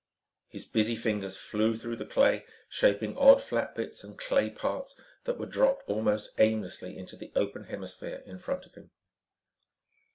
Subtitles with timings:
[0.47, 5.37] His busy fingers flew through the clay, shaping odd, flat bits and clay parts that
[5.37, 8.89] were dropped almost aimlessly into the open hemisphere in front of him.